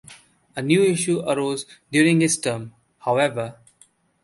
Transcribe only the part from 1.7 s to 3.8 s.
during his term, however.